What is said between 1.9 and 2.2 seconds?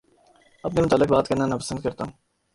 ہوں